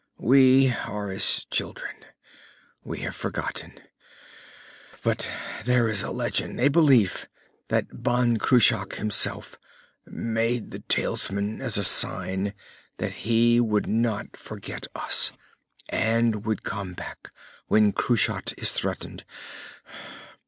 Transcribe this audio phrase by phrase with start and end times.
[0.17, 1.95] "We are as children.
[2.83, 3.79] We have forgotten.
[5.03, 5.29] But
[5.65, 7.27] there is a legend, a belief
[7.67, 9.59] that Ban Cruach himself
[10.07, 12.55] made the talisman as a sign
[12.97, 15.33] that he would not forget us,
[15.89, 17.29] and would come back
[17.67, 19.23] when Kushat is threatened.